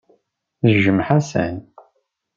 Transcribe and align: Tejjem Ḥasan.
Tejjem 0.59 0.99
Ḥasan. 1.07 1.57